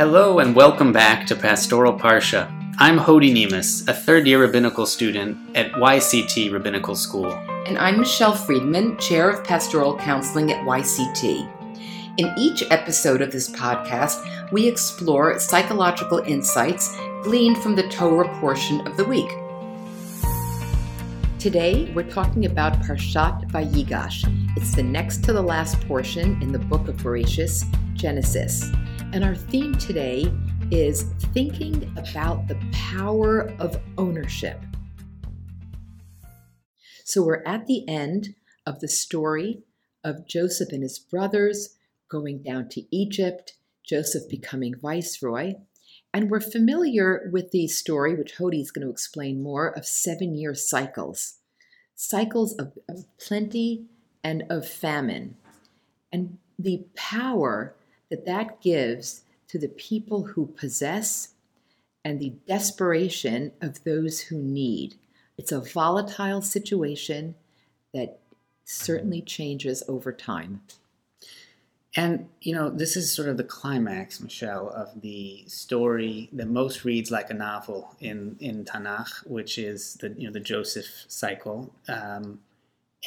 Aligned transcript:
Hello 0.00 0.38
and 0.38 0.56
welcome 0.56 0.94
back 0.94 1.26
to 1.26 1.36
Pastoral 1.36 1.92
Parsha. 1.92 2.50
I'm 2.78 2.96
Hody 2.96 3.30
Nemes, 3.30 3.86
a 3.86 3.92
third 3.92 4.26
year 4.26 4.40
rabbinical 4.40 4.86
student 4.86 5.36
at 5.54 5.72
YCT 5.72 6.50
Rabbinical 6.50 6.94
School. 6.94 7.30
And 7.66 7.76
I'm 7.76 7.98
Michelle 7.98 8.34
Friedman, 8.34 8.96
Chair 8.96 9.28
of 9.28 9.44
Pastoral 9.44 9.98
Counseling 9.98 10.50
at 10.52 10.64
YCT. 10.64 12.16
In 12.16 12.32
each 12.38 12.62
episode 12.70 13.20
of 13.20 13.30
this 13.30 13.50
podcast, 13.50 14.50
we 14.50 14.66
explore 14.66 15.38
psychological 15.38 16.20
insights 16.20 16.96
gleaned 17.22 17.58
from 17.58 17.76
the 17.76 17.86
Torah 17.88 18.34
portion 18.40 18.80
of 18.86 18.96
the 18.96 19.04
week. 19.04 19.30
Today, 21.38 21.92
we're 21.94 22.08
talking 22.08 22.46
about 22.46 22.72
Parshat 22.80 23.50
Vayigash. 23.50 24.24
It's 24.56 24.74
the 24.74 24.82
next 24.82 25.22
to 25.24 25.34
the 25.34 25.42
last 25.42 25.78
portion 25.82 26.40
in 26.40 26.52
the 26.52 26.58
book 26.58 26.88
of 26.88 26.96
Bereshis, 26.96 27.66
Genesis. 27.92 28.72
And 29.12 29.24
our 29.24 29.34
theme 29.34 29.74
today 29.74 30.32
is 30.70 31.02
thinking 31.34 31.92
about 31.96 32.46
the 32.46 32.56
power 32.70 33.52
of 33.58 33.80
ownership. 33.98 34.60
So 37.04 37.24
we're 37.24 37.42
at 37.44 37.66
the 37.66 37.88
end 37.88 38.36
of 38.64 38.78
the 38.78 38.86
story 38.86 39.64
of 40.04 40.28
Joseph 40.28 40.68
and 40.70 40.84
his 40.84 41.00
brothers 41.00 41.76
going 42.08 42.44
down 42.44 42.68
to 42.68 42.82
Egypt, 42.96 43.54
Joseph 43.84 44.28
becoming 44.28 44.74
viceroy. 44.80 45.54
And 46.14 46.30
we're 46.30 46.40
familiar 46.40 47.28
with 47.32 47.50
the 47.50 47.66
story, 47.66 48.14
which 48.14 48.36
Hody 48.36 48.60
is 48.60 48.70
going 48.70 48.86
to 48.86 48.92
explain 48.92 49.42
more, 49.42 49.76
of 49.76 49.86
seven 49.86 50.36
year 50.36 50.54
cycles 50.54 51.38
cycles 51.96 52.54
of, 52.54 52.72
of 52.88 53.04
plenty 53.18 53.86
and 54.22 54.44
of 54.48 54.66
famine. 54.66 55.36
And 56.12 56.38
the 56.58 56.86
power 56.94 57.74
that 58.10 58.26
that 58.26 58.60
gives 58.60 59.22
to 59.48 59.58
the 59.58 59.68
people 59.68 60.24
who 60.24 60.46
possess 60.46 61.34
and 62.04 62.18
the 62.18 62.34
desperation 62.46 63.52
of 63.60 63.84
those 63.84 64.20
who 64.20 64.38
need. 64.38 64.94
It's 65.36 65.52
a 65.52 65.60
volatile 65.60 66.42
situation 66.42 67.34
that 67.92 68.18
certainly 68.64 69.22
changes 69.22 69.82
over 69.88 70.12
time. 70.12 70.62
And, 71.96 72.28
you 72.40 72.54
know, 72.54 72.70
this 72.70 72.96
is 72.96 73.12
sort 73.12 73.28
of 73.28 73.36
the 73.36 73.44
climax, 73.44 74.20
Michelle, 74.20 74.68
of 74.68 75.00
the 75.00 75.42
story 75.48 76.28
that 76.32 76.46
most 76.46 76.84
reads 76.84 77.10
like 77.10 77.30
a 77.30 77.34
novel 77.34 77.96
in, 78.00 78.36
in 78.38 78.64
Tanakh, 78.64 79.26
which 79.26 79.58
is 79.58 79.94
the, 79.94 80.14
you 80.16 80.28
know, 80.28 80.32
the 80.32 80.38
Joseph 80.38 80.86
cycle. 81.08 81.74
Um, 81.88 82.38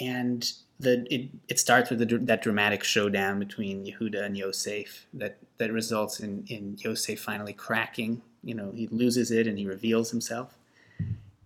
and 0.01 0.51
the, 0.79 1.05
it, 1.13 1.29
it 1.47 1.59
starts 1.59 1.89
with 1.89 1.99
the, 1.99 2.17
that 2.17 2.41
dramatic 2.41 2.83
showdown 2.83 3.39
between 3.39 3.85
Yehuda 3.85 4.23
and 4.23 4.37
Yosef 4.37 5.05
that, 5.13 5.37
that 5.57 5.71
results 5.71 6.19
in, 6.19 6.45
in 6.47 6.77
Yosef 6.79 7.19
finally 7.19 7.53
cracking. 7.53 8.21
You 8.43 8.55
know, 8.55 8.71
he 8.71 8.87
loses 8.87 9.31
it 9.31 9.47
and 9.47 9.57
he 9.57 9.65
reveals 9.65 10.11
himself. 10.11 10.57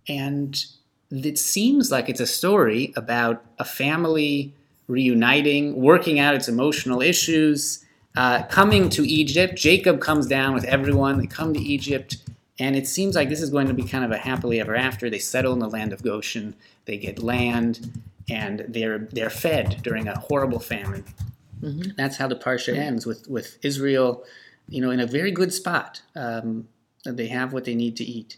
And 0.08 0.64
it 1.10 1.38
seems 1.38 1.90
like 1.90 2.08
it's 2.08 2.20
a 2.20 2.26
story 2.26 2.92
about 2.96 3.44
a 3.58 3.64
family 3.64 4.54
reuniting, 4.88 5.76
working 5.80 6.18
out 6.18 6.34
its 6.34 6.48
emotional 6.48 7.02
issues, 7.02 7.84
uh, 8.16 8.42
coming 8.44 8.88
to 8.88 9.06
Egypt. 9.08 9.54
Jacob 9.54 10.00
comes 10.00 10.26
down 10.26 10.54
with 10.54 10.64
everyone. 10.64 11.18
They 11.18 11.26
come 11.26 11.54
to 11.54 11.60
Egypt. 11.60 12.16
And 12.58 12.74
it 12.74 12.88
seems 12.88 13.14
like 13.14 13.28
this 13.28 13.40
is 13.40 13.50
going 13.50 13.68
to 13.68 13.74
be 13.74 13.84
kind 13.84 14.04
of 14.04 14.10
a 14.10 14.16
happily 14.16 14.60
ever 14.60 14.74
after. 14.74 15.08
They 15.08 15.20
settle 15.20 15.52
in 15.52 15.60
the 15.60 15.68
land 15.68 15.92
of 15.92 16.02
Goshen. 16.02 16.56
They 16.86 16.96
get 16.96 17.22
land 17.22 18.02
and 18.30 18.64
they're 18.68 18.98
they're 18.98 19.30
fed 19.30 19.80
during 19.82 20.08
a 20.08 20.18
horrible 20.18 20.60
famine. 20.60 21.04
Mm-hmm. 21.60 21.90
That's 21.96 22.16
how 22.16 22.28
the 22.28 22.36
parsha 22.36 22.76
ends 22.76 23.06
with 23.06 23.28
with 23.28 23.58
Israel, 23.62 24.24
you 24.68 24.80
know, 24.80 24.90
in 24.90 25.00
a 25.00 25.06
very 25.06 25.30
good 25.30 25.52
spot. 25.52 26.02
Um, 26.14 26.68
they 27.04 27.28
have 27.28 27.52
what 27.52 27.64
they 27.64 27.74
need 27.74 27.96
to 27.96 28.04
eat, 28.04 28.36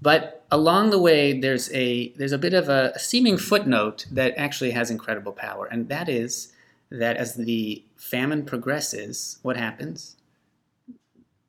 but 0.00 0.44
along 0.50 0.90
the 0.90 0.98
way, 0.98 1.38
there's 1.38 1.72
a 1.72 2.08
there's 2.10 2.32
a 2.32 2.38
bit 2.38 2.54
of 2.54 2.68
a, 2.68 2.92
a 2.94 2.98
seeming 2.98 3.36
footnote 3.36 4.06
that 4.10 4.34
actually 4.36 4.70
has 4.70 4.90
incredible 4.90 5.32
power, 5.32 5.66
and 5.66 5.88
that 5.88 6.08
is 6.08 6.52
that 6.90 7.16
as 7.16 7.34
the 7.34 7.84
famine 7.96 8.44
progresses, 8.44 9.38
what 9.42 9.56
happens? 9.56 10.16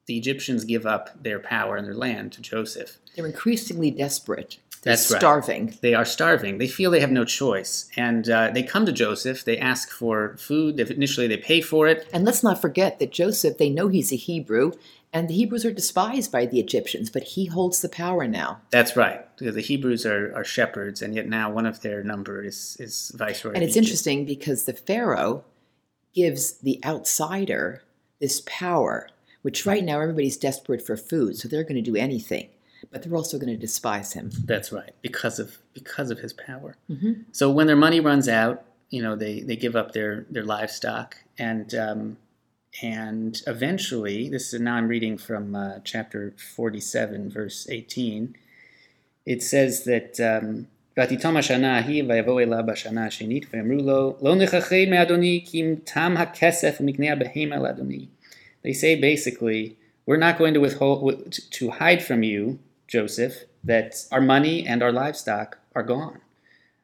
The 0.07 0.17
Egyptians 0.17 0.65
give 0.65 0.85
up 0.85 1.21
their 1.21 1.39
power 1.39 1.75
and 1.75 1.85
their 1.85 1.95
land 1.95 2.31
to 2.33 2.41
Joseph. 2.41 2.97
They're 3.15 3.25
increasingly 3.25 3.91
desperate. 3.91 4.57
That's 4.85 5.09
right. 5.09 5.19
starving. 5.19 5.78
They 5.81 5.96
are 5.96 6.06
starving. 6.06 6.59
They 6.59 6.68
feel 6.68 6.91
they 6.91 7.00
have 7.00 7.12
no 7.12 7.25
choice, 7.25 7.90
and 7.97 8.29
uh, 8.29 8.51
they 8.51 8.62
come 8.62 8.85
to 8.85 8.91
Joseph. 8.91 9.44
They 9.44 9.57
ask 9.57 9.90
for 9.90 10.38
food. 10.38 10.79
Initially, 10.79 11.28
they 11.28 11.38
pay 11.38 11.59
for 11.62 11.88
it. 11.88 12.07
And 12.13 12.23
let's 12.23 12.44
not 12.44 12.62
forget 12.62 13.00
that 13.00 13.12
Joseph. 13.12 13.57
They 13.57 13.69
know 13.69 13.88
he's 13.88 14.13
a 14.13 14.16
Hebrew, 14.16 14.73
and 15.12 15.28
the 15.28 15.34
Hebrews 15.34 15.66
are 15.66 15.72
despised 15.72 16.31
by 16.31 16.46
the 16.46 16.59
Egyptians, 16.59 17.09
but 17.09 17.23
he 17.23 17.46
holds 17.46 17.81
the 17.81 17.90
power 17.90 18.28
now. 18.28 18.62
That's 18.69 18.96
right. 18.96 19.25
The 19.38 19.59
Hebrews 19.59 20.06
are, 20.06 20.31
are 20.35 20.44
shepherds, 20.44 21.02
and 21.02 21.16
yet 21.16 21.28
now 21.28 21.50
one 21.50 21.66
of 21.66 21.81
their 21.81 22.03
number 22.03 22.44
is 22.44 22.78
is 22.79 23.12
viceroy. 23.16 23.53
And 23.53 23.63
it's 23.63 23.75
interesting 23.75 24.23
because 24.23 24.66
the 24.66 24.73
Pharaoh 24.73 25.44
gives 26.13 26.59
the 26.59 26.79
outsider 26.85 27.81
this 28.19 28.44
power, 28.46 29.09
which 29.41 29.66
right 29.66 29.84
now 29.84 30.00
everybody's 30.00 30.38
desperate 30.38 30.85
for 30.85 30.96
food, 30.96 31.38
so 31.38 31.47
they're 31.47 31.63
going 31.63 31.75
to 31.75 31.81
do 31.81 31.96
anything 31.96 32.50
but 32.91 33.02
they're 33.02 33.14
also 33.14 33.38
going 33.38 33.52
to 33.52 33.56
despise 33.56 34.12
him. 34.14 34.30
That's 34.44 34.72
right, 34.72 34.94
because 35.02 35.38
of 35.38 35.58
because 35.74 36.10
of 36.10 36.18
his 36.20 36.32
power. 36.32 36.76
Mm-hmm. 36.91 37.12
So 37.32 37.50
when 37.50 37.66
their 37.66 37.76
money 37.76 38.00
runs 38.00 38.28
out, 38.28 38.64
you 38.88 39.02
know, 39.02 39.14
they 39.16 39.41
they 39.41 39.56
give 39.56 39.76
up 39.76 39.92
their 39.92 40.26
their 40.30 40.44
livestock, 40.44 41.16
and 41.38 41.74
um, 41.74 42.16
and 42.82 43.41
eventually, 43.46 44.28
this 44.28 44.52
is 44.52 44.60
now 44.60 44.74
I'm 44.74 44.88
reading 44.88 45.18
from 45.18 45.54
uh, 45.54 45.78
chapter 45.84 46.34
forty 46.56 46.80
seven, 46.80 47.30
verse 47.30 47.68
eighteen. 47.70 48.36
It 49.26 49.42
says 49.42 49.84
that. 49.84 50.18
Um, 50.20 50.66
ותיתום 50.98 51.36
השנה 51.36 51.78
ההיא 51.78 52.04
ויבואו 52.08 52.41
אליו 52.41 52.62
בשנה 52.66 53.06
השנית 53.06 53.46
ואמרו 53.52 53.82
לו 53.82 54.16
לא 54.22 54.36
נכחד 54.36 54.76
מאדוני 54.91 55.44
כי 55.46 55.62
אם 55.62 55.74
תם 55.84 56.14
הכסף 56.18 56.78
ומקנה 56.80 57.12
הבהמה 57.12 57.56
לאדוני. 57.56 58.06
They 58.64 58.72
say 58.72 59.00
basically, 59.00 59.76
we're 60.06 60.18
not 60.18 60.38
going 60.38 60.54
to 60.54 60.60
withhold 60.60 61.38
to 61.58 61.70
hide 61.70 62.02
from 62.02 62.22
you 62.22 62.58
Joseph, 62.88 63.46
that 63.63 64.06
our 64.12 64.22
money 64.22 64.66
and 64.66 64.84
our 64.84 64.91
livestock 64.91 65.57
are 65.75 65.84
gone. 65.84 66.22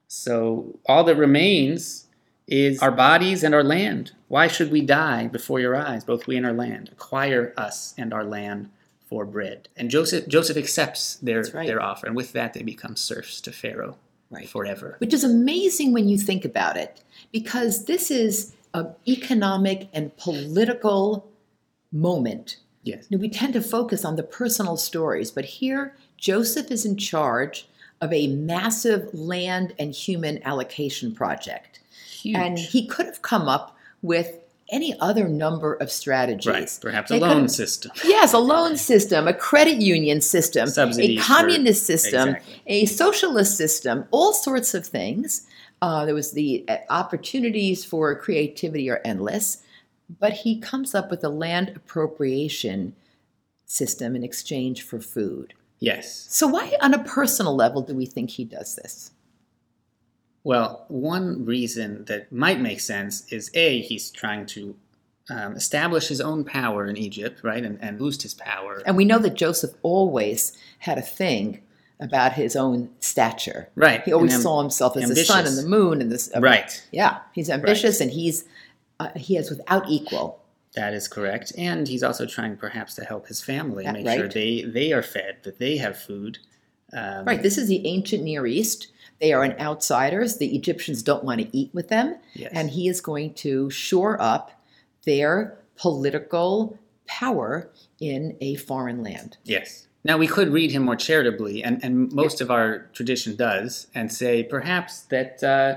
So 0.07 0.79
all 0.85 1.03
that 1.05 1.15
remains 1.15 2.07
is 2.47 2.81
our 2.81 2.91
bodies 2.91 3.43
and 3.43 3.55
our 3.55 3.63
land. 3.63 4.11
Why 4.27 4.47
should 4.47 4.71
we 4.71 4.81
die 4.81 5.27
before 5.27 5.59
your 5.59 5.75
eyes, 5.75 6.03
both 6.03 6.27
we 6.27 6.35
and 6.37 6.45
our 6.45 6.53
land? 6.53 6.89
Acquire 6.91 7.53
us 7.55 7.93
and 7.97 8.13
our 8.13 8.25
land 8.25 8.69
for 9.07 9.25
bread. 9.25 9.69
And 9.77 9.89
Joseph 9.89 10.27
Joseph 10.27 10.57
accepts 10.57 11.15
their 11.15 11.43
right. 11.53 11.67
their 11.67 11.81
offer, 11.81 12.07
and 12.07 12.15
with 12.15 12.33
that 12.33 12.53
they 12.53 12.63
become 12.63 12.95
serfs 12.95 13.41
to 13.41 13.51
Pharaoh 13.51 13.97
right. 14.29 14.49
forever. 14.49 14.95
Which 14.99 15.13
is 15.13 15.23
amazing 15.23 15.93
when 15.93 16.07
you 16.07 16.17
think 16.17 16.45
about 16.45 16.77
it, 16.77 17.03
because 17.31 17.85
this 17.85 18.09
is 18.11 18.53
an 18.73 18.95
economic 19.07 19.89
and 19.93 20.15
political 20.17 21.27
moment 21.91 22.57
Yes. 22.83 23.07
Now, 23.09 23.17
we 23.17 23.29
tend 23.29 23.53
to 23.53 23.61
focus 23.61 24.03
on 24.03 24.15
the 24.15 24.23
personal 24.23 24.77
stories, 24.77 25.31
but 25.31 25.45
here 25.45 25.95
Joseph 26.17 26.71
is 26.71 26.85
in 26.85 26.97
charge 26.97 27.67
of 27.99 28.11
a 28.11 28.27
massive 28.27 29.13
land 29.13 29.73
and 29.77 29.93
human 29.93 30.41
allocation 30.43 31.13
project. 31.13 31.79
Huge. 32.09 32.35
And 32.35 32.57
he 32.57 32.87
could 32.87 33.05
have 33.05 33.21
come 33.21 33.47
up 33.47 33.77
with 34.01 34.39
any 34.71 34.97
other 34.99 35.27
number 35.27 35.73
of 35.75 35.91
strategies. 35.91 36.47
Right, 36.47 36.79
perhaps 36.81 37.11
a 37.11 37.17
loan 37.17 37.49
system. 37.49 37.91
Yes, 38.05 38.33
a 38.33 38.39
loan 38.39 38.77
system, 38.77 39.27
a 39.27 39.33
credit 39.33 39.81
union 39.81 40.21
system, 40.21 40.69
Subsidies 40.69 41.19
a 41.19 41.23
communist 41.23 41.81
for, 41.81 41.97
system, 41.97 42.29
exactly. 42.29 42.61
a 42.67 42.85
socialist 42.85 43.57
system, 43.57 44.05
all 44.11 44.33
sorts 44.33 44.73
of 44.73 44.87
things. 44.87 45.45
Uh, 45.81 46.05
there 46.05 46.15
was 46.15 46.31
the 46.31 46.63
uh, 46.69 46.77
opportunities 46.89 47.83
for 47.83 48.15
creativity 48.15 48.89
are 48.89 49.01
endless 49.03 49.61
but 50.19 50.33
he 50.33 50.59
comes 50.59 50.93
up 50.93 51.09
with 51.09 51.23
a 51.23 51.29
land 51.29 51.73
appropriation 51.75 52.95
system 53.65 54.15
in 54.15 54.23
exchange 54.23 54.81
for 54.81 54.99
food. 54.99 55.53
Yes. 55.79 56.27
So, 56.29 56.47
why, 56.47 56.75
on 56.81 56.93
a 56.93 57.03
personal 57.03 57.55
level, 57.55 57.81
do 57.81 57.95
we 57.95 58.05
think 58.05 58.31
he 58.31 58.45
does 58.45 58.75
this? 58.75 59.11
Well, 60.43 60.85
one 60.87 61.45
reason 61.45 62.05
that 62.05 62.31
might 62.31 62.59
make 62.59 62.79
sense 62.79 63.31
is 63.31 63.51
A, 63.53 63.81
he's 63.81 64.09
trying 64.09 64.45
to 64.47 64.75
um, 65.29 65.55
establish 65.55 66.07
his 66.07 66.19
own 66.19 66.43
power 66.43 66.85
in 66.85 66.97
Egypt, 66.97 67.41
right, 67.43 67.63
and, 67.63 67.79
and 67.81 67.97
boost 67.97 68.23
his 68.23 68.33
power. 68.33 68.81
And 68.85 68.97
we 68.97 69.05
know 69.05 69.19
that 69.19 69.35
Joseph 69.35 69.71
always 69.81 70.57
had 70.79 70.97
a 70.97 71.03
thing 71.03 71.61
about 71.99 72.33
his 72.33 72.55
own 72.55 72.89
stature. 72.99 73.69
Right. 73.75 74.03
He 74.03 74.11
always 74.11 74.33
am- 74.33 74.41
saw 74.41 74.59
himself 74.59 74.97
as 74.97 75.03
ambitious. 75.03 75.27
the 75.27 75.33
sun 75.33 75.45
and 75.45 75.57
the 75.57 75.67
moon 75.67 76.01
and 76.01 76.11
this. 76.11 76.31
Uh, 76.35 76.41
right. 76.41 76.83
Yeah, 76.91 77.19
he's 77.33 77.49
ambitious 77.49 77.99
right. 77.99 78.07
and 78.07 78.11
he's 78.11 78.43
uh, 79.01 79.17
he 79.17 79.37
is 79.37 79.49
without 79.49 79.89
equal. 79.89 80.39
That 80.75 80.93
is 80.93 81.07
correct, 81.07 81.51
and 81.57 81.87
he's 81.87 82.03
also 82.03 82.25
trying 82.25 82.55
perhaps 82.57 82.95
to 82.95 83.03
help 83.03 83.27
his 83.27 83.41
family 83.41 83.83
That- 83.83 83.93
make 83.93 84.05
right. 84.05 84.17
sure 84.19 84.27
they 84.29 84.61
they 84.63 84.93
are 84.93 85.03
fed, 85.03 85.37
that 85.43 85.59
they 85.59 85.77
have 85.77 85.97
food. 85.97 86.37
Um, 86.93 87.25
Right. 87.25 87.41
This 87.41 87.57
is 87.57 87.67
the 87.67 87.85
ancient 87.87 88.23
Near 88.23 88.45
East. 88.45 88.87
They 89.19 89.33
are 89.33 89.43
an 89.43 89.55
outsiders. 89.59 90.37
The 90.37 90.55
Egyptians 90.55 91.03
don't 91.03 91.23
want 91.23 91.39
to 91.41 91.47
eat 91.55 91.69
with 91.73 91.87
them, 91.89 92.15
Yes. 92.33 92.51
and 92.53 92.69
he 92.71 92.87
is 92.87 93.01
going 93.01 93.33
to 93.45 93.69
shore 93.69 94.21
up 94.21 94.51
their 95.05 95.57
political 95.75 96.77
power 97.07 97.69
in 97.99 98.35
a 98.41 98.55
foreign 98.55 99.03
land. 99.03 99.37
Yes. 99.43 99.87
Now 100.03 100.17
we 100.17 100.25
could 100.27 100.49
read 100.49 100.71
him 100.71 100.83
more 100.83 100.95
charitably, 100.95 101.63
and, 101.63 101.83
and 101.83 102.11
most 102.13 102.41
of 102.41 102.49
our 102.49 102.87
tradition 102.93 103.35
does, 103.35 103.87
and 103.93 104.11
say 104.11 104.41
perhaps 104.43 105.01
that 105.13 105.43
uh, 105.43 105.75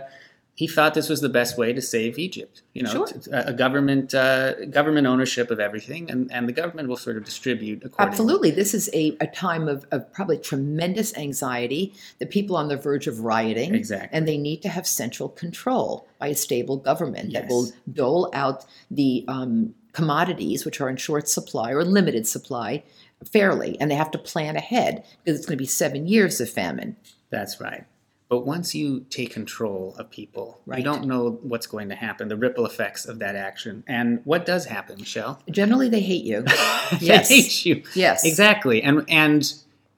he 0.57 0.69
thought 0.69 0.95
this 0.95 1.09
was 1.09 1.21
the 1.21 1.29
best 1.29 1.59
way 1.59 1.73
to 1.73 1.83
save 1.83 2.17
Egypt. 2.17 2.63
You 2.75 2.85
know, 2.85 2.91
Sure. 2.93 3.07
t- 3.07 3.31
a, 3.33 3.53
government 3.53 4.15
uh, 4.15 4.67
government 4.67 5.07
ownership 5.07 5.51
of 5.51 5.59
everything, 5.59 6.09
and, 6.09 6.31
and 6.33 6.49
the 6.49 6.53
government 6.53 6.89
will 6.89 6.97
sort 6.97 7.17
of 7.17 7.25
distribute 7.25 7.83
accordingly. 7.85 8.11
Absolutely. 8.13 8.51
This 8.53 8.73
is 8.73 8.89
a, 8.95 9.17
a 9.21 9.27
time 9.27 9.67
of, 9.67 9.85
of 9.91 10.13
probably 10.13 10.39
tremendous 10.39 11.17
anxiety, 11.17 11.93
the 12.21 12.27
people 12.27 12.57
on 12.57 12.69
the 12.69 12.77
verge 12.77 13.09
of 13.09 13.21
rioting. 13.21 13.75
Exactly. 13.75 14.17
And 14.17 14.29
they 14.29 14.39
need 14.39 14.63
to 14.63 14.69
have 14.69 14.87
central 14.87 15.29
control 15.29 16.07
by 16.21 16.29
a 16.29 16.35
stable 16.37 16.77
government 16.77 17.33
that 17.33 17.49
will 17.49 17.73
dole 17.93 18.31
out 18.33 18.65
the 18.91 19.25
um, 19.27 19.75
commodities, 19.93 20.65
which 20.65 20.81
are 20.81 20.89
in 20.89 20.97
short 20.97 21.29
supply 21.29 21.73
or 21.73 21.85
limited 21.85 22.29
supply, 22.29 22.85
fairly. 23.33 23.77
And 23.81 23.91
they 23.91 23.97
have 23.97 24.11
to 24.13 24.19
plan 24.19 24.55
ahead 24.55 25.05
because 25.25 25.39
it's 25.39 25.47
going 25.47 25.57
to 25.59 25.63
be 25.63 25.67
seven 25.67 26.07
years 26.07 26.41
of 26.41 26.49
famine. 26.49 26.97
That's 27.31 27.61
right. 27.61 27.87
But 28.29 28.47
once 28.47 28.75
you 28.75 29.07
take 29.11 29.33
control 29.33 29.95
of 29.99 30.11
people, 30.11 30.61
Right. 30.67 30.79
you 30.79 30.85
don't 30.85 31.05
know 31.07 31.39
what's 31.43 31.67
going 31.67 31.89
to 31.91 31.95
happen, 31.95 32.29
the 32.29 32.37
ripple 32.37 32.65
effects 32.67 33.05
of 33.07 33.19
that 33.19 33.37
action. 33.37 33.85
And 33.87 34.21
what 34.25 34.47
does 34.47 34.65
happen, 34.67 34.97
Michelle? 34.99 35.41
Generally, 35.51 35.91
they 35.91 36.01
hate 36.01 36.25
you. 36.25 36.45
They 37.01 37.19
hate 37.19 37.65
you. 37.67 37.83
Yes. 37.95 38.25
Exactly. 38.25 38.83
And 38.83 39.05
and 39.09 39.53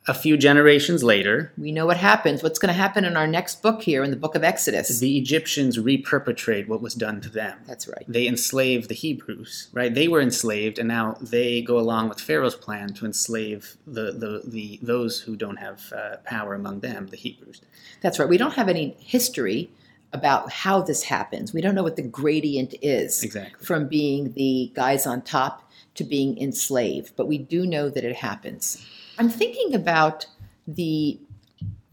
a 0.08 0.14
few 0.14 0.37
generations 0.37 1.03
later, 1.03 1.53
We 1.58 1.73
know 1.73 1.87
what 1.87 1.97
happens. 1.97 2.43
What's 2.43 2.58
going 2.61 2.69
to 2.73 2.81
happen 2.81 3.05
in 3.05 3.17
our 3.17 3.26
next 3.26 3.61
book 3.61 3.82
here 3.82 4.05
in 4.05 4.11
the 4.11 4.17
book 4.17 4.35
of 4.37 4.44
Exodus? 4.44 5.00
the 5.00 5.19
Egyptians 5.19 5.79
reperpetrate 5.79 6.69
what 6.69 6.81
was 6.81 6.94
done 6.94 7.20
to 7.23 7.29
them. 7.29 7.58
That's 7.67 7.88
right. 7.88 8.05
They 8.06 8.26
enslave 8.29 8.88
the 8.88 8.94
Hebrews, 8.94 9.69
right? 9.73 9.93
They 9.93 10.06
were 10.08 10.20
enslaved, 10.20 10.79
and 10.79 10.88
now 10.88 11.17
they 11.20 11.61
go 11.61 11.79
along 11.79 12.08
with 12.08 12.20
Pharaoh's 12.20 12.55
plan 12.55 12.93
to 12.94 13.05
enslave 13.05 13.76
the 13.87 14.12
the, 14.12 14.43
the 14.44 14.79
those 14.82 15.20
who 15.20 15.35
don't 15.37 15.56
have 15.56 15.93
uh, 15.93 16.17
power 16.25 16.55
among 16.55 16.81
them, 16.81 17.08
the 17.08 17.17
Hebrews. 17.17 17.61
That's 18.00 18.19
right. 18.19 18.29
We 18.29 18.38
don't 18.38 18.55
have 18.55 18.69
any 18.69 18.97
history 19.00 19.70
about 20.12 20.50
how 20.53 20.81
this 20.82 21.03
happens. 21.05 21.53
We 21.53 21.61
don't 21.61 21.75
know 21.75 21.82
what 21.82 21.97
the 21.97 22.03
gradient 22.03 22.75
is 22.81 23.23
Exactly. 23.25 23.64
from 23.67 23.88
being 23.88 24.32
the 24.35 24.70
guys 24.75 25.05
on 25.06 25.23
top 25.23 25.69
to 25.97 26.05
being 26.05 26.38
enslaved, 26.38 27.12
but 27.17 27.26
we 27.26 27.38
do 27.38 27.67
know 27.67 27.88
that 27.91 28.05
it 28.05 28.17
happens. 28.17 28.85
I'm 29.18 29.30
thinking 29.30 29.74
about 29.74 30.26
the 30.66 31.18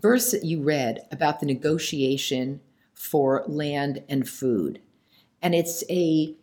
verse 0.02 0.32
that 0.32 0.44
you 0.44 0.62
read 0.62 1.08
about 1.10 1.40
the 1.40 1.46
negotiation 1.46 2.60
for 2.94 3.46
land 3.48 4.04
and 4.10 4.28
food. 4.28 4.82
And 5.42 5.56
it's 5.56 5.84
a 5.90 6.36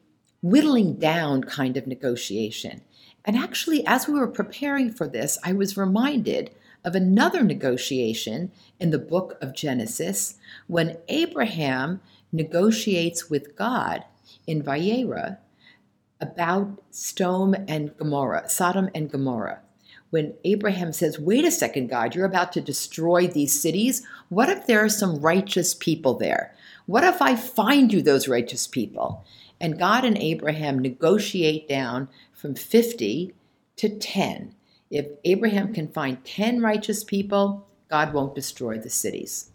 whittling 0.43 0.95
down 0.95 1.45
kind 1.45 1.77
of 1.77 1.87
negotiation. 1.87 2.81
And 3.27 3.37
actually, 3.37 3.87
as 3.87 4.09
we 4.09 4.15
were 4.15 4.27
preparing 4.27 4.91
for 4.91 5.07
this, 5.07 5.39
I 5.45 5.53
was 5.53 5.77
reminded 5.77 6.51
of 6.83 6.95
another 6.95 7.43
negotiation 7.43 8.51
in 8.79 8.89
the 8.89 8.99
book 8.99 9.37
of 9.43 9.55
Genesis 9.55 10.37
when 10.67 10.97
Abraham 11.09 12.01
negotiates 12.33 13.29
with 13.29 13.55
God 13.55 14.05
in 14.47 14.63
Vayera 14.63 15.39
about 16.21 16.83
Sodom 16.91 17.55
and 17.69 17.95
Gomorrah, 17.99 18.49
Sodom 18.49 18.89
and 18.95 19.11
Gomorrah. 19.11 19.61
When 20.11 20.35
Abraham 20.45 20.93
says, 20.93 21.19
Wait 21.19 21.45
a 21.45 21.51
second, 21.51 21.89
God, 21.89 22.15
you're 22.15 22.27
about 22.27 22.53
to 22.53 22.61
destroy 22.61 23.27
these 23.27 23.59
cities. 23.59 24.07
What 24.29 24.49
if 24.49 24.67
there 24.67 24.85
are 24.85 24.89
some 24.89 25.21
righteous 25.21 25.75
people 25.75 26.15
there? 26.15 26.55
What 26.87 27.05
if 27.05 27.23
I 27.23 27.37
find 27.37 27.93
you 27.93 28.03
those 28.03 28.29
righteous 28.29 28.67
people? 28.67 29.25
And 29.61 29.79
God 29.79 30.05
and 30.05 30.19
Abraham 30.19 30.79
negotiate 30.79 31.69
down 31.69 32.09
from 32.33 32.55
50 32.55 33.35
to 33.77 33.89
10. 33.89 34.55
If 34.91 35.07
Abraham 35.25 35.73
can 35.73 35.89
find 35.89 36.25
10 36.25 36.61
righteous 36.61 37.05
people, 37.05 37.67
God 37.89 38.13
won't 38.13 38.35
destroy 38.35 38.79
the 38.79 38.91
cities. 38.91 39.51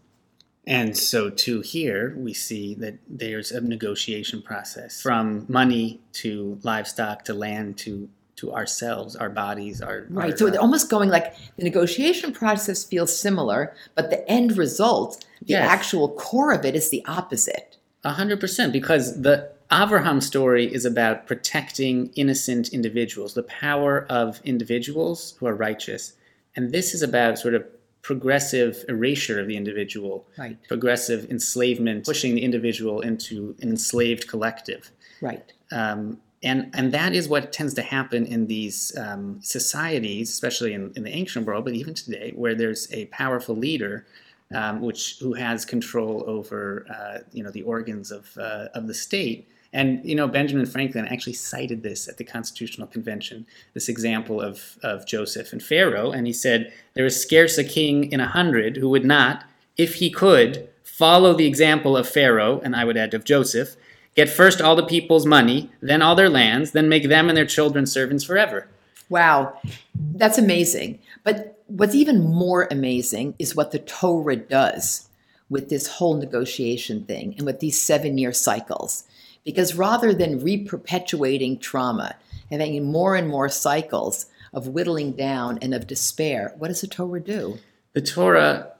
And 0.67 0.97
so, 0.97 1.29
too, 1.29 1.61
here 1.61 2.15
we 2.17 2.33
see 2.33 2.73
that 2.75 2.97
there's 3.07 3.51
a 3.51 3.61
negotiation 3.61 4.41
process 4.41 5.01
from 5.01 5.45
money 5.47 6.01
to 6.13 6.59
livestock 6.63 7.23
to 7.25 7.33
land 7.33 7.77
to 7.79 8.09
to 8.37 8.53
ourselves, 8.53 9.15
our 9.15 9.29
bodies, 9.29 9.81
our 9.81 10.05
Right. 10.09 10.31
our, 10.31 10.37
So 10.37 10.45
uh, 10.45 10.49
it's 10.49 10.57
almost 10.57 10.89
going 10.89 11.09
like 11.09 11.35
the 11.57 11.63
negotiation 11.63 12.31
process 12.33 12.83
feels 12.83 13.17
similar, 13.17 13.73
but 13.95 14.09
the 14.09 14.27
end 14.29 14.57
result, 14.57 15.25
the 15.41 15.53
Yes. 15.53 15.69
actual 15.69 16.09
core 16.09 16.51
of 16.53 16.65
it 16.65 16.75
is 16.75 16.89
the 16.89 17.03
opposite. 17.07 17.77
A 18.03 18.11
hundred 18.11 18.39
percent, 18.39 18.71
because 18.73 19.21
the 19.21 19.49
Avraham 19.71 20.21
story 20.21 20.71
is 20.71 20.85
about 20.85 21.25
protecting 21.25 22.11
innocent 22.15 22.69
individuals, 22.69 23.33
the 23.33 23.43
power 23.43 24.05
of 24.09 24.39
individuals 24.43 25.35
who 25.39 25.47
are 25.47 25.55
righteous, 25.55 26.13
and 26.55 26.71
this 26.71 26.93
is 26.93 27.01
about 27.01 27.39
sort 27.39 27.55
of 27.55 27.65
progressive 28.03 28.85
erasure 28.87 29.39
of 29.39 29.47
the 29.47 29.57
individual, 29.57 30.27
Right. 30.37 30.57
progressive 30.67 31.25
enslavement, 31.31 32.05
pushing 32.05 32.35
the 32.35 32.43
individual 32.43 33.01
into 33.01 33.55
an 33.61 33.69
enslaved 33.69 34.27
collective. 34.27 34.91
Right. 35.21 35.51
Um, 35.71 36.19
and, 36.45 36.69
and 36.73 36.91
that 36.93 37.13
is 37.13 37.27
what 37.27 37.51
tends 37.51 37.73
to 37.73 37.81
happen 37.81 38.25
in 38.25 38.47
these 38.47 38.95
um, 38.97 39.39
societies, 39.41 40.29
especially 40.29 40.73
in, 40.73 40.93
in 40.95 41.03
the 41.03 41.09
ancient 41.09 41.45
world, 41.45 41.65
but 41.65 41.73
even 41.73 41.93
today, 41.93 42.31
where 42.35 42.55
there's 42.55 42.91
a 42.93 43.05
powerful 43.07 43.55
leader 43.55 44.05
um, 44.53 44.81
which 44.81 45.17
who 45.19 45.33
has 45.33 45.65
control 45.65 46.23
over 46.27 46.85
uh, 46.89 47.19
you 47.31 47.43
know 47.43 47.51
the 47.51 47.63
organs 47.63 48.11
of 48.11 48.37
uh, 48.37 48.67
of 48.73 48.87
the 48.87 48.93
state. 48.93 49.47
And 49.73 50.05
you 50.05 50.15
know 50.15 50.27
Benjamin 50.27 50.65
Franklin 50.65 51.07
actually 51.07 51.33
cited 51.33 51.83
this 51.83 52.07
at 52.07 52.17
the 52.17 52.23
Constitutional 52.23 52.87
Convention, 52.87 53.45
this 53.73 53.89
example 53.89 54.39
of 54.39 54.77
of 54.83 55.05
Joseph 55.07 55.51
and 55.51 55.61
Pharaoh, 55.61 56.11
and 56.11 56.27
he 56.27 56.33
said 56.33 56.71
there 56.93 57.05
is 57.05 57.19
scarce 57.19 57.57
a 57.57 57.63
king 57.63 58.11
in 58.11 58.19
a 58.19 58.27
hundred 58.27 58.77
who 58.77 58.89
would 58.89 59.05
not, 59.05 59.43
if 59.77 59.95
he 59.95 60.09
could, 60.09 60.69
follow 60.83 61.33
the 61.33 61.47
example 61.47 61.97
of 61.97 62.07
Pharaoh, 62.07 62.61
and 62.63 62.75
I 62.75 62.85
would 62.85 62.97
add 62.97 63.13
of 63.13 63.25
Joseph, 63.25 63.75
get 64.15 64.29
first 64.29 64.61
all 64.61 64.75
the 64.75 64.85
people's 64.85 65.25
money, 65.25 65.71
then 65.81 66.01
all 66.01 66.15
their 66.15 66.29
lands, 66.29 66.71
then 66.71 66.89
make 66.89 67.07
them 67.07 67.29
and 67.29 67.37
their 67.37 67.45
children 67.45 67.85
servants 67.85 68.23
forever. 68.23 68.67
Wow. 69.09 69.59
That's 69.93 70.37
amazing. 70.37 70.99
But 71.23 71.61
what's 71.67 71.95
even 71.95 72.23
more 72.23 72.67
amazing 72.71 73.35
is 73.37 73.55
what 73.55 73.71
the 73.71 73.79
Torah 73.79 74.35
does 74.35 75.09
with 75.49 75.69
this 75.69 75.87
whole 75.87 76.15
negotiation 76.15 77.03
thing 77.03 77.35
and 77.37 77.45
with 77.45 77.59
these 77.59 77.79
seven 77.79 78.17
year 78.17 78.33
cycles. 78.33 79.03
Because 79.43 79.75
rather 79.75 80.11
than 80.11 80.43
re-perpetuating 80.43 81.59
trauma, 81.59 82.15
having 82.49 82.83
more 82.83 83.15
and 83.15 83.27
more 83.27 83.49
cycles 83.49 84.25
of 84.53 84.69
whittling 84.69 85.11
down 85.11 85.59
and 85.61 85.73
of 85.73 85.85
despair, 85.85 86.53
what 86.57 86.69
does 86.69 86.81
the 86.81 86.87
Torah 86.87 87.19
do? 87.19 87.59
The 87.93 88.01
Torah 88.01 88.71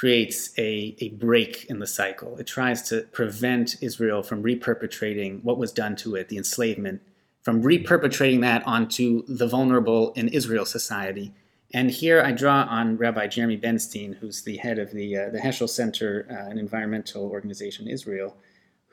creates 0.00 0.50
a, 0.56 0.96
a 1.00 1.10
break 1.10 1.66
in 1.68 1.78
the 1.78 1.86
cycle. 1.86 2.38
It 2.38 2.46
tries 2.46 2.80
to 2.88 3.02
prevent 3.12 3.76
Israel 3.82 4.22
from 4.22 4.42
reperpetrating 4.42 5.44
what 5.44 5.58
was 5.58 5.72
done 5.72 5.94
to 5.96 6.14
it, 6.14 6.30
the 6.30 6.38
enslavement, 6.38 7.02
from 7.42 7.62
reperpetrating 7.62 8.40
that 8.40 8.66
onto 8.66 9.22
the 9.26 9.46
vulnerable 9.46 10.12
in 10.12 10.28
Israel 10.28 10.64
society. 10.64 11.34
And 11.74 11.90
here 11.90 12.22
I 12.22 12.32
draw 12.32 12.62
on 12.62 12.96
Rabbi 12.96 13.26
Jeremy 13.26 13.58
Benstein, 13.58 14.14
who's 14.14 14.40
the 14.40 14.56
head 14.56 14.78
of 14.78 14.90
the, 14.92 15.18
uh, 15.18 15.28
the 15.28 15.38
Heschel 15.38 15.68
Center, 15.68 16.26
uh, 16.30 16.50
an 16.50 16.56
environmental 16.56 17.24
organization 17.24 17.86
in 17.86 17.92
Israel, 17.92 18.34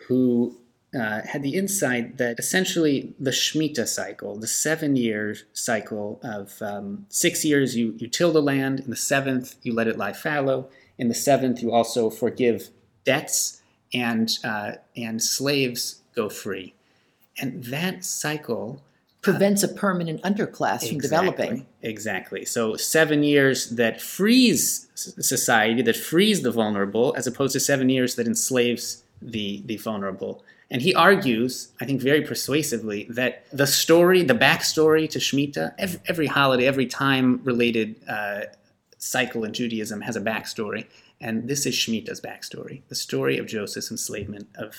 who 0.10 0.58
uh, 0.94 1.22
had 1.22 1.42
the 1.42 1.56
insight 1.56 2.18
that 2.18 2.38
essentially 2.38 3.16
the 3.18 3.32
Shemitah 3.32 3.88
cycle, 3.88 4.38
the 4.38 4.46
seven 4.46 4.98
year 4.98 5.38
cycle 5.54 6.20
of 6.22 6.62
um, 6.62 7.06
six 7.08 7.46
years 7.46 7.78
you, 7.78 7.96
you 7.98 8.10
till 8.10 8.34
the 8.34 8.42
land, 8.42 8.82
in 8.82 8.90
the 8.90 8.98
seventh 8.98 9.56
you 9.64 9.74
let 9.74 9.88
it 9.88 9.98
lie 9.98 10.12
fallow, 10.12 10.68
in 10.98 11.08
the 11.08 11.14
seventh 11.14 11.62
you 11.62 11.72
also 11.72 12.10
forgive 12.10 12.70
debts, 13.04 13.62
and, 13.94 14.38
uh, 14.44 14.74
and 14.96 15.22
slaves 15.22 16.02
go 16.16 16.30
free. 16.30 16.74
And 17.40 17.64
that 17.66 18.04
cycle 18.04 18.82
Prevents 19.22 19.62
a 19.64 19.68
permanent 19.68 20.22
underclass 20.22 20.88
from 20.88 21.00
developing. 21.00 21.66
Exactly. 21.82 22.46
So 22.46 22.78
seven 22.78 23.24
years 23.24 23.72
that 23.72 24.00
frees 24.00 24.88
society, 24.96 25.82
that 25.82 25.98
frees 25.98 26.44
the 26.44 26.52
vulnerable, 26.52 27.14
as 27.18 27.28
opposed 27.28 27.52
to 27.54 27.60
seven 27.60 27.90
years 27.90 28.16
that 28.16 28.26
enslaves 28.26 29.04
the 29.22 29.64
the 29.66 29.76
vulnerable. 29.78 30.46
And 30.72 30.82
he 30.82 30.94
argues, 30.96 31.70
I 31.82 31.86
think 31.86 32.02
very 32.02 32.22
persuasively, 32.22 33.08
that 33.10 33.46
the 33.52 33.68
story, 33.68 34.22
the 34.24 34.34
backstory 34.34 35.10
to 35.10 35.20
Shemitah, 35.20 35.74
every, 35.78 36.00
every 36.08 36.28
holiday, 36.28 36.66
every 36.66 36.86
time 36.86 37.42
related 37.44 37.96
uh, 38.08 38.42
cycle 38.98 39.44
in 39.44 39.54
Judaism 39.54 40.02
has 40.02 40.16
a 40.16 40.22
backstory. 40.22 40.88
And 41.20 41.48
this 41.48 41.66
is 41.66 41.76
Shemitah's 41.76 42.22
backstory, 42.22 42.82
the 42.90 42.96
story 42.96 43.38
of 43.38 43.48
Joseph's 43.48 43.92
enslavement 43.92 44.48
of, 44.56 44.76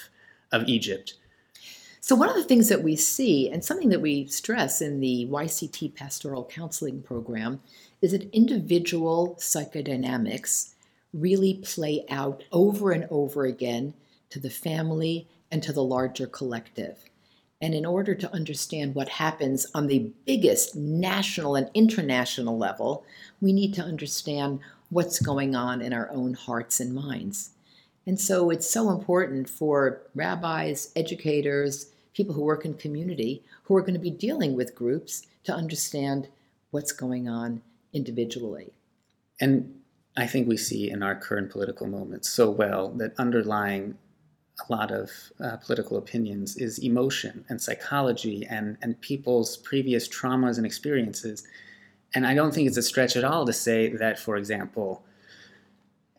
of 0.52 0.68
Egypt. 0.68 1.14
So, 2.00 2.14
one 2.14 2.28
of 2.28 2.36
the 2.36 2.44
things 2.44 2.68
that 2.68 2.82
we 2.82 2.96
see, 2.96 3.50
and 3.50 3.64
something 3.64 3.88
that 3.90 4.00
we 4.00 4.26
stress 4.28 4.80
in 4.80 5.00
the 5.00 5.28
YCT 5.30 5.94
pastoral 5.94 6.44
counseling 6.44 7.02
program, 7.02 7.60
is 8.00 8.12
that 8.12 8.32
individual 8.32 9.36
psychodynamics 9.38 10.74
really 11.12 11.54
play 11.54 12.04
out 12.08 12.44
over 12.52 12.92
and 12.92 13.06
over 13.10 13.44
again 13.44 13.94
to 14.30 14.38
the 14.38 14.50
family 14.50 15.26
and 15.50 15.62
to 15.62 15.72
the 15.72 15.82
larger 15.82 16.26
collective. 16.26 17.07
And 17.60 17.74
in 17.74 17.84
order 17.84 18.14
to 18.14 18.32
understand 18.32 18.94
what 18.94 19.08
happens 19.08 19.66
on 19.74 19.88
the 19.88 20.12
biggest 20.24 20.76
national 20.76 21.56
and 21.56 21.70
international 21.74 22.56
level, 22.56 23.04
we 23.40 23.52
need 23.52 23.74
to 23.74 23.82
understand 23.82 24.60
what's 24.90 25.20
going 25.20 25.56
on 25.56 25.82
in 25.82 25.92
our 25.92 26.08
own 26.10 26.34
hearts 26.34 26.78
and 26.80 26.94
minds. 26.94 27.50
And 28.06 28.18
so 28.18 28.50
it's 28.50 28.70
so 28.70 28.90
important 28.90 29.50
for 29.50 30.00
rabbis, 30.14 30.92
educators, 30.96 31.90
people 32.14 32.34
who 32.34 32.42
work 32.42 32.64
in 32.64 32.74
community 32.74 33.42
who 33.64 33.76
are 33.76 33.82
going 33.82 33.94
to 33.94 34.00
be 34.00 34.10
dealing 34.10 34.56
with 34.56 34.74
groups 34.74 35.26
to 35.44 35.52
understand 35.52 36.28
what's 36.70 36.92
going 36.92 37.28
on 37.28 37.60
individually. 37.92 38.72
And 39.40 39.80
I 40.16 40.26
think 40.26 40.48
we 40.48 40.56
see 40.56 40.90
in 40.90 41.02
our 41.02 41.14
current 41.14 41.50
political 41.50 41.86
moment 41.86 42.24
so 42.24 42.50
well 42.50 42.88
that 42.92 43.14
underlying 43.18 43.98
a 44.68 44.72
lot 44.72 44.90
of 44.90 45.10
uh, 45.40 45.56
political 45.56 45.96
opinions 45.96 46.56
is 46.56 46.78
emotion 46.78 47.44
and 47.48 47.60
psychology 47.60 48.46
and, 48.48 48.76
and 48.82 49.00
people's 49.00 49.56
previous 49.58 50.08
traumas 50.08 50.56
and 50.56 50.66
experiences. 50.66 51.46
And 52.14 52.26
I 52.26 52.34
don't 52.34 52.52
think 52.52 52.66
it's 52.66 52.76
a 52.76 52.82
stretch 52.82 53.16
at 53.16 53.24
all 53.24 53.46
to 53.46 53.52
say 53.52 53.88
that, 53.96 54.18
for 54.18 54.36
example, 54.36 55.04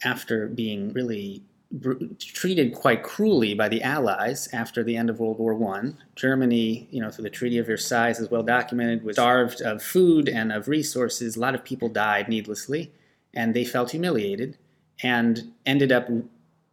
after 0.03 0.48
being 0.48 0.93
really 0.93 1.43
br- 1.72 1.93
treated 2.17 2.74
quite 2.74 3.03
cruelly 3.03 3.53
by 3.53 3.67
the 3.67 3.81
Allies 3.81 4.48
after 4.53 4.84
the 4.84 4.96
end 4.96 5.10
of 5.10 5.19
World 5.19 5.39
War 5.39 5.75
I, 5.75 5.91
Germany, 6.15 6.88
you 6.91 7.01
know, 7.01 7.10
through 7.10 7.24
the 7.24 7.29
Treaty 7.29 7.58
of 7.58 7.67
Versailles 7.67 8.19
is 8.19 8.29
well 8.29 8.43
documented, 8.43 9.03
was 9.03 9.15
starved 9.15 9.62
of 9.62 9.84
food 9.84 10.29
and 10.29 10.51
of 10.51 10.67
resources. 10.67 11.36
A 11.36 11.39
lot 11.39 11.55
of 11.55 11.63
people 11.63 11.89
died 11.89 12.29
needlessly, 12.29 12.91
and 13.34 13.53
they 13.53 13.65
felt 13.65 13.91
humiliated 13.91 14.58
and 15.01 15.51
ended 15.65 15.91
up 15.91 16.10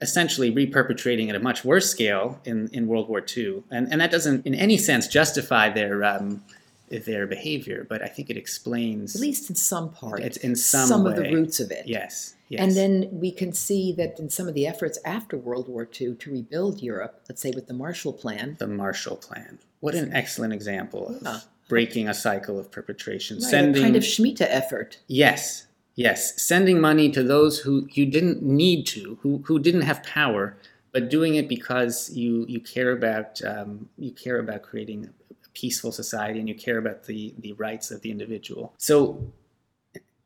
essentially 0.00 0.52
reperpetrating 0.52 1.28
at 1.28 1.34
a 1.34 1.38
much 1.40 1.64
worse 1.64 1.88
scale 1.90 2.38
in, 2.44 2.68
in 2.72 2.86
World 2.86 3.08
War 3.08 3.24
II. 3.36 3.62
And, 3.70 3.90
and 3.90 4.00
that 4.00 4.10
doesn't, 4.10 4.46
in 4.46 4.54
any 4.54 4.76
sense, 4.76 5.06
justify 5.08 5.70
their 5.70 6.04
um, 6.04 6.42
their 6.88 7.26
behavior, 7.26 7.84
but 7.88 8.00
I 8.02 8.06
think 8.06 8.30
it 8.30 8.36
explains 8.36 9.16
at 9.16 9.20
least 9.20 9.50
in 9.50 9.56
some 9.56 9.90
part, 9.90 10.20
it's 10.20 10.36
in 10.36 10.54
some, 10.54 10.86
some 10.86 11.04
way. 11.04 11.10
of 11.10 11.16
the 11.16 11.32
roots 11.34 11.58
of 11.58 11.70
it. 11.72 11.86
Yes, 11.86 12.36
yes. 12.48 12.60
And 12.62 12.76
then 12.76 13.08
we 13.10 13.32
can 13.32 13.52
see 13.52 13.92
that 13.94 14.20
in 14.20 14.30
some 14.30 14.46
of 14.46 14.54
the 14.54 14.66
efforts 14.68 14.98
after 15.04 15.36
World 15.36 15.68
War 15.68 15.88
II 16.00 16.14
to 16.14 16.30
rebuild 16.30 16.80
Europe, 16.80 17.22
let's 17.28 17.42
say 17.42 17.50
with 17.54 17.66
the 17.66 17.74
Marshall 17.74 18.12
Plan. 18.12 18.56
the 18.60 18.68
Marshall 18.68 19.16
Plan. 19.16 19.58
What 19.80 19.94
an 19.94 20.12
excellent 20.12 20.52
example 20.52 21.08
of 21.08 21.22
Yeah. 21.22 21.40
breaking 21.68 22.08
a 22.08 22.14
cycle 22.14 22.56
of 22.58 22.70
perpetration. 22.70 23.38
Right, 23.38 23.50
Sending 23.50 23.82
a 23.82 23.84
kind 23.84 23.96
of 23.96 24.04
Shemitah 24.04 24.46
effort. 24.48 24.98
Yes, 25.08 25.66
yes. 25.96 26.40
Sending 26.40 26.80
money 26.80 27.10
to 27.10 27.22
those 27.22 27.58
who 27.58 27.88
you 27.92 28.06
didn't 28.06 28.42
need 28.42 28.86
to, 28.86 29.18
who, 29.22 29.42
who 29.46 29.58
didn't 29.58 29.82
have 29.82 30.02
power, 30.04 30.56
but 30.92 31.10
doing 31.10 31.34
it 31.34 31.48
because 31.48 32.10
you, 32.10 32.46
you 32.48 32.60
care 32.60 32.92
about 32.92 33.42
um, 33.44 33.88
you 33.98 34.12
care 34.12 34.38
about 34.38 34.62
creating 34.62 35.10
a 35.30 35.48
peaceful 35.52 35.90
society 35.90 36.38
and 36.38 36.48
you 36.48 36.54
care 36.54 36.78
about 36.78 37.04
the, 37.04 37.34
the 37.38 37.52
rights 37.54 37.90
of 37.90 38.00
the 38.02 38.10
individual. 38.10 38.72
So 38.78 39.32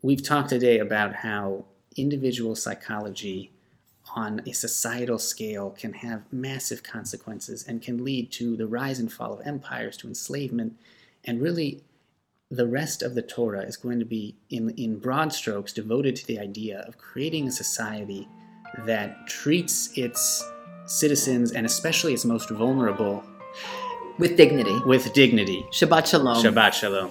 we've 0.02 0.22
talked 0.22 0.50
today 0.50 0.78
about 0.78 1.14
how 1.14 1.64
individual 1.96 2.54
psychology 2.54 3.50
on 4.14 4.42
a 4.46 4.52
societal 4.52 5.18
scale 5.18 5.70
can 5.70 5.92
have 5.92 6.22
massive 6.32 6.82
consequences 6.82 7.64
and 7.66 7.80
can 7.80 8.04
lead 8.04 8.32
to 8.32 8.56
the 8.56 8.66
rise 8.66 8.98
and 8.98 9.12
fall 9.12 9.32
of 9.32 9.46
empires, 9.46 9.96
to 9.98 10.08
enslavement, 10.08 10.76
and 11.24 11.40
really 11.40 11.82
the 12.50 12.66
rest 12.66 13.02
of 13.02 13.14
the 13.14 13.22
Torah 13.22 13.62
is 13.62 13.76
going 13.76 13.98
to 14.00 14.04
be, 14.04 14.34
in, 14.50 14.70
in 14.70 14.98
broad 14.98 15.32
strokes, 15.32 15.72
devoted 15.72 16.16
to 16.16 16.26
the 16.26 16.38
idea 16.38 16.80
of 16.80 16.98
creating 16.98 17.46
a 17.46 17.52
society 17.52 18.28
that 18.86 19.26
treats 19.28 19.96
its 19.96 20.44
citizens, 20.86 21.52
and 21.52 21.64
especially 21.64 22.12
its 22.12 22.24
most 22.24 22.50
vulnerable, 22.50 23.22
With 24.18 24.36
dignity. 24.36 24.76
with 24.84 25.12
dignity. 25.12 25.64
Shabbat 25.72 26.06
Shalom. 26.06 26.42
Shabbat 26.42 26.72
Shalom. 26.72 27.10